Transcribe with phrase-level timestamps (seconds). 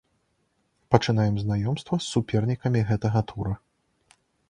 [0.95, 3.53] Пачынаем знаёмства з супернікамі гэтага тура.